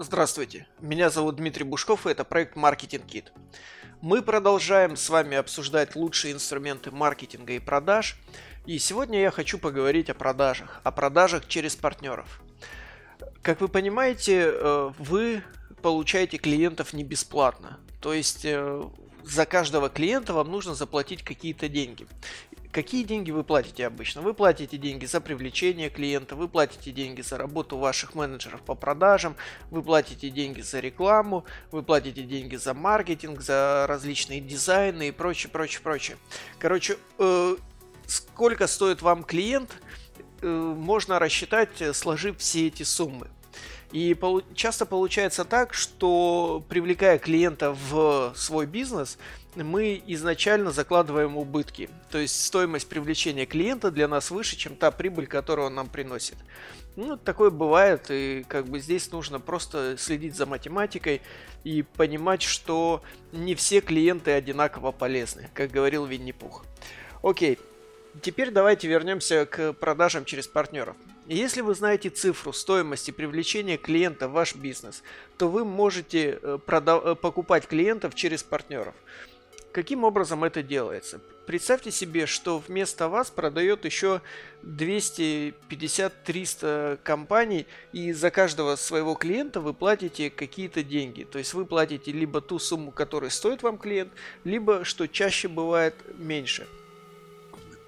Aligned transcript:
Здравствуйте, 0.00 0.68
меня 0.78 1.10
зовут 1.10 1.34
Дмитрий 1.34 1.64
Бушков, 1.64 2.06
и 2.06 2.10
это 2.10 2.22
проект 2.22 2.56
Marketing 2.56 3.04
Kit. 3.04 3.32
Мы 4.00 4.22
продолжаем 4.22 4.94
с 4.94 5.08
вами 5.08 5.36
обсуждать 5.36 5.96
лучшие 5.96 6.34
инструменты 6.34 6.92
маркетинга 6.92 7.54
и 7.54 7.58
продаж, 7.58 8.14
и 8.64 8.78
сегодня 8.78 9.20
я 9.20 9.32
хочу 9.32 9.58
поговорить 9.58 10.08
о 10.08 10.14
продажах, 10.14 10.80
о 10.84 10.92
продажах 10.92 11.48
через 11.48 11.74
партнеров. 11.74 12.40
Как 13.42 13.60
вы 13.60 13.66
понимаете, 13.66 14.52
э, 14.52 14.92
вы 15.00 15.42
получаете 15.82 16.38
клиентов 16.38 16.92
не 16.92 17.02
бесплатно, 17.02 17.80
то 18.00 18.14
есть 18.14 18.44
э, 18.44 18.88
за 19.24 19.46
каждого 19.46 19.88
клиента 19.88 20.32
вам 20.32 20.52
нужно 20.52 20.76
заплатить 20.76 21.24
какие-то 21.24 21.68
деньги. 21.68 22.06
Какие 22.70 23.02
деньги 23.02 23.30
вы 23.30 23.44
платите 23.44 23.86
обычно? 23.86 24.20
Вы 24.20 24.34
платите 24.34 24.76
деньги 24.76 25.06
за 25.06 25.20
привлечение 25.20 25.88
клиента, 25.88 26.36
вы 26.36 26.48
платите 26.48 26.90
деньги 26.90 27.22
за 27.22 27.38
работу 27.38 27.78
ваших 27.78 28.14
менеджеров 28.14 28.60
по 28.60 28.74
продажам, 28.74 29.36
вы 29.70 29.82
платите 29.82 30.28
деньги 30.28 30.60
за 30.60 30.80
рекламу, 30.80 31.46
вы 31.70 31.82
платите 31.82 32.22
деньги 32.22 32.56
за 32.56 32.74
маркетинг, 32.74 33.40
за 33.40 33.86
различные 33.88 34.40
дизайны 34.40 35.08
и 35.08 35.12
прочее, 35.12 35.50
прочее, 35.50 35.80
прочее. 35.82 36.16
Короче, 36.58 36.98
э, 37.18 37.56
сколько 38.06 38.66
стоит 38.66 39.00
вам 39.00 39.24
клиент, 39.24 39.70
э, 40.42 40.46
можно 40.46 41.18
рассчитать, 41.18 41.80
э, 41.80 41.94
сложив 41.94 42.38
все 42.38 42.66
эти 42.66 42.82
суммы. 42.82 43.28
И 43.92 44.12
пол- 44.14 44.42
часто 44.54 44.84
получается 44.84 45.44
так, 45.44 45.72
что 45.72 46.62
привлекая 46.68 47.18
клиента 47.18 47.72
в 47.72 48.32
свой 48.36 48.66
бизнес, 48.66 49.18
мы 49.54 50.02
изначально 50.06 50.70
закладываем 50.72 51.36
убытки. 51.36 51.88
То 52.10 52.18
есть 52.18 52.44
стоимость 52.44 52.88
привлечения 52.88 53.46
клиента 53.46 53.90
для 53.90 54.06
нас 54.06 54.30
выше, 54.30 54.56
чем 54.56 54.76
та 54.76 54.90
прибыль, 54.90 55.26
которую 55.26 55.68
он 55.68 55.74
нам 55.74 55.88
приносит. 55.88 56.36
Ну, 56.96 57.16
такое 57.16 57.50
бывает, 57.50 58.10
и 58.10 58.44
как 58.46 58.66
бы 58.66 58.80
здесь 58.80 59.10
нужно 59.10 59.40
просто 59.40 59.96
следить 59.96 60.36
за 60.36 60.46
математикой 60.46 61.22
и 61.64 61.82
понимать, 61.82 62.42
что 62.42 63.02
не 63.32 63.54
все 63.54 63.80
клиенты 63.80 64.32
одинаково 64.32 64.92
полезны, 64.92 65.48
как 65.54 65.70
говорил 65.70 66.04
Винни-Пух. 66.04 66.64
Окей, 67.22 67.58
теперь 68.20 68.50
давайте 68.50 68.88
вернемся 68.88 69.46
к 69.46 69.72
продажам 69.74 70.24
через 70.24 70.46
партнеров. 70.46 70.96
Если 71.28 71.60
вы 71.60 71.74
знаете 71.74 72.08
цифру 72.08 72.54
стоимости 72.54 73.10
привлечения 73.10 73.76
клиента 73.76 74.28
в 74.28 74.32
ваш 74.32 74.54
бизнес, 74.54 75.02
то 75.36 75.50
вы 75.50 75.66
можете 75.66 76.38
э, 76.40 76.58
продав- 76.64 77.04
э, 77.04 77.14
покупать 77.14 77.66
клиентов 77.66 78.14
через 78.14 78.42
партнеров. 78.42 78.94
Каким 79.70 80.04
образом 80.04 80.42
это 80.42 80.62
делается? 80.62 81.20
Представьте 81.46 81.90
себе, 81.90 82.24
что 82.24 82.62
вместо 82.66 83.10
вас 83.10 83.30
продает 83.30 83.84
еще 83.84 84.22
250-300 84.62 86.98
компаний, 87.02 87.66
и 87.92 88.12
за 88.12 88.30
каждого 88.30 88.76
своего 88.76 89.14
клиента 89.14 89.60
вы 89.60 89.74
платите 89.74 90.30
какие-то 90.30 90.82
деньги. 90.82 91.24
То 91.24 91.38
есть 91.38 91.52
вы 91.52 91.66
платите 91.66 92.10
либо 92.10 92.40
ту 92.40 92.58
сумму, 92.58 92.90
которую 92.90 93.30
стоит 93.30 93.62
вам 93.62 93.76
клиент, 93.76 94.10
либо, 94.44 94.82
что 94.82 95.06
чаще 95.06 95.48
бывает, 95.48 95.94
меньше. 96.16 96.66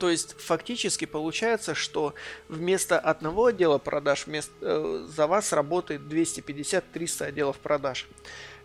То 0.00 0.08
есть 0.08 0.34
фактически 0.40 1.04
получается, 1.04 1.74
что 1.74 2.14
вместо 2.48 2.98
одного 2.98 3.46
отдела 3.46 3.76
продаж 3.76 4.26
вместо, 4.26 4.50
э, 4.62 5.06
за 5.06 5.26
вас 5.26 5.52
работает 5.52 6.00
250-300 6.00 7.26
отделов 7.26 7.58
продаж. 7.58 8.08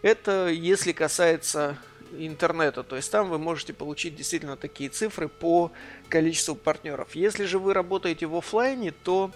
Это 0.02 0.47
если 0.47 0.94
касается 0.94 1.77
интернета. 2.17 2.83
То 2.83 2.95
есть 2.95 3.11
там 3.11 3.30
вы 3.30 3.38
можете 3.38 3.73
получить 3.73 4.16
действительно 4.16 4.55
такие 4.55 4.89
цифры 4.89 5.27
по 5.27 5.73
количеству 6.08 6.55
партнеров. 6.55 7.16
Если 7.16 7.44
же 7.44 7.59
вы 7.59 7.73
работаете 7.73 8.27
в 8.27 8.36
офлайне, 8.38 8.92
то 8.92 9.30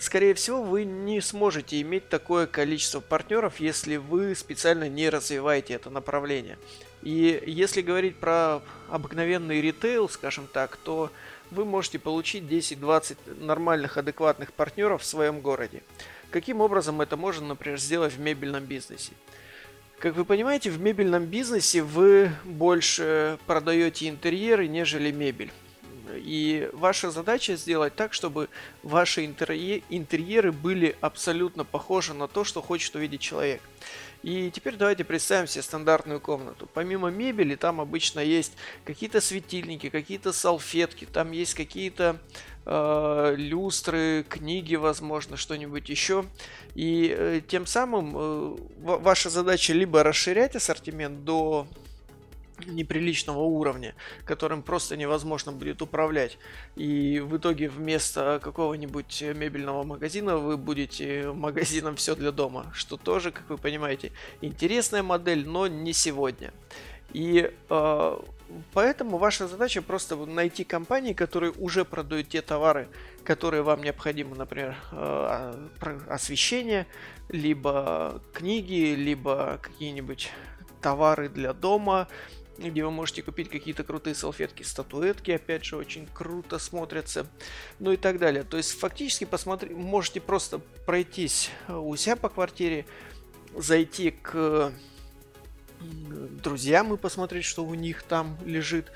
скорее 0.00 0.34
всего 0.34 0.64
вы 0.64 0.84
не 0.84 1.20
сможете 1.20 1.80
иметь 1.82 2.08
такое 2.08 2.48
количество 2.48 2.98
партнеров, 2.98 3.60
если 3.60 3.96
вы 3.96 4.34
специально 4.34 4.88
не 4.88 5.08
развиваете 5.08 5.74
это 5.74 5.88
направление. 5.88 6.58
И 7.02 7.42
если 7.46 7.80
говорить 7.80 8.16
про 8.16 8.60
обыкновенный 8.88 9.60
ритейл, 9.60 10.08
скажем 10.08 10.48
так, 10.52 10.76
то 10.76 11.10
вы 11.50 11.64
можете 11.64 11.98
получить 11.98 12.44
10-20 12.44 13.42
нормальных, 13.44 13.96
адекватных 13.96 14.52
партнеров 14.52 15.02
в 15.02 15.06
своем 15.06 15.40
городе. 15.40 15.82
Каким 16.30 16.60
образом 16.60 17.00
это 17.00 17.16
можно, 17.16 17.46
например, 17.46 17.78
сделать 17.78 18.12
в 18.12 18.20
мебельном 18.20 18.64
бизнесе? 18.64 19.12
Как 19.98 20.14
вы 20.14 20.24
понимаете, 20.24 20.70
в 20.70 20.80
мебельном 20.80 21.24
бизнесе 21.24 21.82
вы 21.82 22.30
больше 22.44 23.38
продаете 23.46 24.08
интерьеры, 24.08 24.68
нежели 24.68 25.10
мебель. 25.10 25.50
И 26.14 26.70
ваша 26.72 27.10
задача 27.10 27.56
сделать 27.56 27.94
так, 27.94 28.12
чтобы 28.12 28.48
ваши 28.82 29.24
интерьеры 29.24 30.52
были 30.52 30.96
абсолютно 31.00 31.64
похожи 31.64 32.14
на 32.14 32.28
то, 32.28 32.44
что 32.44 32.62
хочет 32.62 32.94
увидеть 32.94 33.20
человек. 33.20 33.60
И 34.22 34.50
теперь 34.50 34.76
давайте 34.76 35.04
представим 35.04 35.46
себе 35.46 35.62
стандартную 35.62 36.20
комнату. 36.20 36.68
Помимо 36.74 37.08
мебели, 37.08 37.54
там 37.54 37.80
обычно 37.80 38.20
есть 38.20 38.52
какие-то 38.84 39.20
светильники, 39.20 39.90
какие-то 39.90 40.32
салфетки, 40.32 41.04
там 41.04 41.30
есть 41.30 41.54
какие-то 41.54 42.20
э, 42.66 43.34
люстры, 43.36 44.24
книги, 44.28 44.74
возможно, 44.74 45.36
что-нибудь 45.36 45.88
еще. 45.88 46.24
И 46.74 47.14
э, 47.16 47.40
тем 47.46 47.66
самым 47.66 48.14
э, 48.16 48.56
ваша 48.78 49.30
задача 49.30 49.72
либо 49.72 50.02
расширять 50.02 50.56
ассортимент 50.56 51.24
до 51.24 51.68
неприличного 52.66 53.40
уровня, 53.40 53.94
которым 54.24 54.62
просто 54.62 54.96
невозможно 54.96 55.52
будет 55.52 55.82
управлять. 55.82 56.38
И 56.76 57.20
в 57.20 57.36
итоге 57.36 57.68
вместо 57.68 58.40
какого-нибудь 58.42 59.22
мебельного 59.34 59.82
магазина 59.84 60.36
вы 60.36 60.56
будете 60.56 61.32
магазином 61.32 61.96
все 61.96 62.14
для 62.14 62.32
дома, 62.32 62.70
что 62.74 62.96
тоже, 62.96 63.30
как 63.30 63.48
вы 63.48 63.58
понимаете, 63.58 64.12
интересная 64.40 65.02
модель, 65.02 65.46
но 65.46 65.66
не 65.66 65.92
сегодня. 65.92 66.52
И 67.12 67.50
э, 67.70 68.18
поэтому 68.74 69.16
ваша 69.16 69.48
задача 69.48 69.80
просто 69.80 70.16
найти 70.16 70.64
компании, 70.64 71.14
которые 71.14 71.52
уже 71.52 71.84
продают 71.84 72.28
те 72.28 72.42
товары, 72.42 72.88
которые 73.24 73.62
вам 73.62 73.82
необходимы, 73.82 74.36
например, 74.36 74.76
э, 74.92 75.68
освещение, 76.08 76.86
либо 77.30 78.20
книги, 78.34 78.94
либо 78.94 79.58
какие-нибудь 79.62 80.30
товары 80.80 81.28
для 81.28 81.52
дома, 81.52 82.08
где 82.58 82.84
вы 82.84 82.90
можете 82.90 83.22
купить 83.22 83.48
какие-то 83.48 83.84
крутые 83.84 84.14
салфетки, 84.14 84.62
статуэтки, 84.62 85.30
опять 85.30 85.64
же, 85.64 85.76
очень 85.76 86.08
круто 86.12 86.58
смотрятся, 86.58 87.26
ну 87.78 87.92
и 87.92 87.96
так 87.96 88.18
далее. 88.18 88.42
То 88.42 88.56
есть 88.56 88.78
фактически 88.78 89.24
посмотри, 89.24 89.74
можете 89.74 90.20
просто 90.20 90.58
пройтись 90.84 91.50
у 91.68 91.94
себя 91.96 92.16
по 92.16 92.28
квартире, 92.28 92.84
зайти 93.56 94.10
к 94.10 94.72
друзьям 95.80 96.92
и 96.92 96.96
посмотреть, 96.96 97.44
что 97.44 97.64
у 97.64 97.74
них 97.74 98.02
там 98.02 98.36
лежит. 98.44 98.90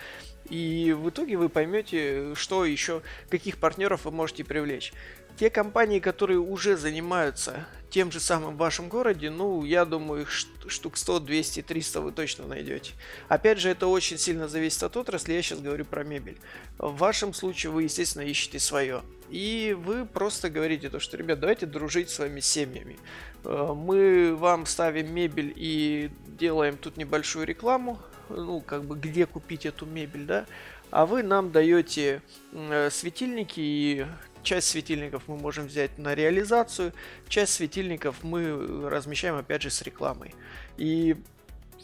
И 0.49 0.95
в 0.97 1.09
итоге 1.09 1.37
вы 1.37 1.49
поймете, 1.49 2.35
что 2.35 2.65
еще, 2.65 3.03
каких 3.31 3.59
партнеров 3.59 4.05
вы 4.05 4.11
можете 4.11 4.45
привлечь. 4.45 4.93
Те 5.37 5.51
компании, 5.51 5.99
которые 5.99 6.39
уже 6.39 6.77
занимаются 6.77 7.67
тем 7.93 8.11
же 8.11 8.21
самым 8.21 8.55
в 8.55 8.59
вашем 8.59 8.89
городе, 8.89 9.29
ну, 9.29 9.65
я 9.65 9.85
думаю, 9.85 10.23
их 10.23 10.31
штук 10.31 10.97
100, 10.97 11.21
200, 11.21 11.63
300 11.63 12.01
вы 12.01 12.13
точно 12.13 12.47
найдете. 12.47 12.93
Опять 13.29 13.59
же, 13.59 13.69
это 13.69 13.87
очень 13.87 14.19
сильно 14.19 14.49
зависит 14.49 14.83
от 14.83 14.97
отрасли, 14.97 15.35
я 15.35 15.43
сейчас 15.43 15.61
говорю 15.61 15.85
про 15.85 16.03
мебель. 16.03 16.39
В 16.79 16.97
вашем 16.97 17.35
случае 17.35 17.71
вы, 17.71 17.85
естественно, 17.85 18.23
ищете 18.23 18.59
свое. 18.59 19.03
И 19.29 19.77
вы 19.79 20.07
просто 20.07 20.49
говорите 20.49 20.89
то, 20.89 21.01
что, 21.01 21.17
ребят, 21.17 21.41
давайте 21.41 21.67
дружить 21.67 22.11
с 22.11 22.19
вами 22.19 22.41
семьями. 22.41 22.99
Э, 23.45 23.73
мы 23.75 24.35
вам 24.37 24.67
ставим 24.67 25.13
мебель 25.15 25.53
и 25.55 26.11
делаем 26.27 26.77
тут 26.77 26.97
небольшую 26.97 27.47
рекламу, 27.47 27.99
ну, 28.37 28.61
как 28.61 28.85
бы, 28.85 28.97
где 28.97 29.27
купить 29.27 29.67
эту 29.67 29.87
мебель, 29.87 30.25
да, 30.25 30.47
а 30.91 31.07
вы 31.07 31.23
нам 31.23 31.53
даете 31.53 32.23
э, 32.53 32.91
светильники 32.91 33.61
и 33.61 34.07
Часть 34.43 34.69
светильников 34.69 35.29
мы 35.29 35.37
можем 35.37 35.67
взять 35.67 35.99
на 35.99 36.15
реализацию, 36.15 36.93
часть 37.29 37.55
светильников 37.55 38.25
мы 38.25 38.89
размещаем 38.89 39.37
опять 39.37 39.63
же 39.63 39.71
с 39.71 39.83
рекламой. 39.83 40.35
И 40.77 41.17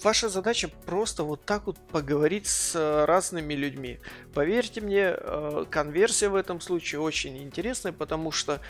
ваша 0.02 0.28
задача 0.28 0.69
просто 0.84 1.23
вот 1.23 1.44
так 1.44 1.67
вот 1.67 1.78
поговорить 1.93 2.46
с 2.46 3.05
разными 3.06 3.55
людьми. 3.55 4.00
Поверьте 4.34 4.81
мне, 4.81 5.14
э, 5.17 5.67
конверсия 5.70 6.28
в 6.28 6.34
этом 6.34 6.61
случае 6.61 7.00
очень 7.00 7.38
интересная, 7.38 7.93
потому 7.93 8.32
что 8.32 8.61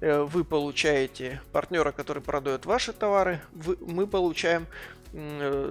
э, 0.00 0.22
вы 0.22 0.42
получаете 0.42 1.40
партнера, 1.52 1.92
который 1.92 2.22
продает 2.22 2.66
ваши 2.66 2.92
товары, 2.92 3.40
вы, 3.52 3.76
мы 3.80 4.08
получаем 4.08 4.64
э, 4.64 5.05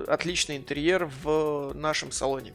отличный 0.08 0.58
интерьер 0.58 1.10
в 1.24 1.74
нашем 1.74 2.12
салоне. 2.12 2.54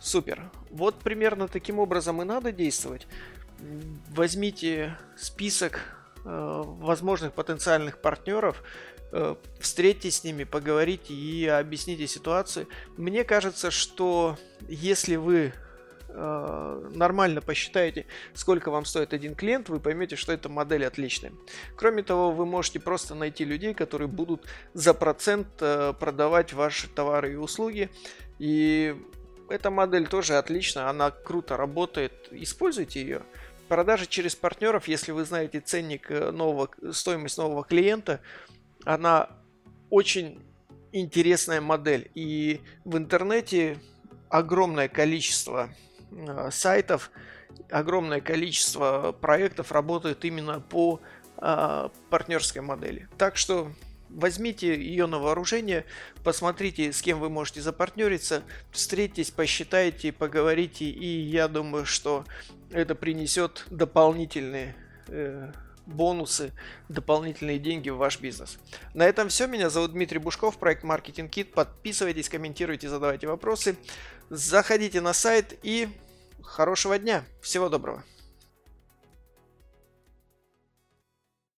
Супер. 0.00 0.50
Вот 0.70 0.98
примерно 1.00 1.46
таким 1.48 1.78
образом 1.78 2.20
и 2.22 2.24
надо 2.24 2.50
действовать 2.50 3.06
возьмите 4.10 4.96
список 5.16 5.80
э, 6.24 6.62
возможных 6.64 7.32
потенциальных 7.32 7.98
партнеров, 8.00 8.62
э, 9.12 9.36
встретитесь 9.60 10.16
с 10.16 10.24
ними, 10.24 10.44
поговорите 10.44 11.14
и 11.14 11.46
объясните 11.46 12.06
ситуацию. 12.06 12.66
Мне 12.96 13.24
кажется, 13.24 13.70
что 13.70 14.38
если 14.68 15.16
вы 15.16 15.38
э, 15.38 15.52
нормально 16.14 17.40
посчитаете, 17.40 18.06
сколько 18.34 18.70
вам 18.70 18.84
стоит 18.84 19.12
один 19.12 19.34
клиент, 19.34 19.68
вы 19.68 19.80
поймете, 19.80 20.16
что 20.16 20.32
эта 20.32 20.48
модель 20.48 20.84
отличная. 20.84 21.32
Кроме 21.76 22.02
того, 22.02 22.30
вы 22.30 22.46
можете 22.46 22.80
просто 22.80 23.14
найти 23.14 23.44
людей, 23.44 23.74
которые 23.74 24.08
будут 24.08 24.46
за 24.74 24.94
процент 24.94 25.48
э, 25.60 25.92
продавать 25.98 26.52
ваши 26.52 26.88
товары 26.88 27.32
и 27.32 27.36
услуги. 27.36 27.90
И 28.38 28.96
эта 29.48 29.70
модель 29.70 30.06
тоже 30.06 30.38
отличная, 30.38 30.88
она 30.88 31.10
круто 31.10 31.56
работает. 31.56 32.28
Используйте 32.30 33.00
ее. 33.00 33.22
Продажи 33.68 34.06
через 34.06 34.34
партнеров, 34.34 34.88
если 34.88 35.12
вы 35.12 35.24
знаете 35.24 35.60
ценник 35.60 36.10
э, 36.10 36.30
нового, 36.30 36.68
стоимость 36.92 37.38
нового 37.38 37.64
клиента, 37.64 38.20
она 38.84 39.30
очень 39.90 40.42
интересная 40.92 41.60
модель. 41.60 42.10
И 42.14 42.60
в 42.84 42.96
интернете 42.96 43.78
огромное 44.28 44.88
количество 44.88 45.68
э, 45.68 45.91
сайтов, 46.50 47.10
огромное 47.70 48.20
количество 48.20 49.12
проектов 49.12 49.72
работает 49.72 50.24
именно 50.24 50.60
по 50.60 51.00
э, 51.38 51.88
партнерской 52.10 52.62
модели. 52.62 53.08
Так 53.18 53.36
что 53.36 53.72
возьмите 54.08 54.74
ее 54.74 55.06
на 55.06 55.18
вооружение, 55.18 55.84
посмотрите, 56.24 56.92
с 56.92 57.02
кем 57.02 57.20
вы 57.20 57.30
можете 57.30 57.60
запартнериться, 57.60 58.42
встретитесь, 58.70 59.30
посчитайте, 59.30 60.12
поговорите, 60.12 60.84
и 60.84 61.06
я 61.06 61.48
думаю, 61.48 61.86
что 61.86 62.24
это 62.70 62.94
принесет 62.94 63.64
дополнительные 63.70 64.74
э, 65.08 65.52
бонусы, 65.86 66.52
дополнительные 66.88 67.58
деньги 67.58 67.90
в 67.90 67.96
ваш 67.96 68.20
бизнес. 68.20 68.58
На 68.94 69.04
этом 69.04 69.28
все. 69.28 69.46
Меня 69.46 69.70
зовут 69.70 69.92
Дмитрий 69.92 70.18
Бушков, 70.18 70.58
проект 70.58 70.84
Marketing 70.84 71.28
Kit. 71.28 71.52
Подписывайтесь, 71.52 72.28
комментируйте, 72.28 72.88
задавайте 72.88 73.26
вопросы. 73.26 73.76
Заходите 74.30 75.00
на 75.00 75.12
сайт 75.12 75.58
и 75.62 75.88
хорошего 76.42 76.98
дня. 76.98 77.24
Всего 77.40 77.68
доброго. 77.68 78.04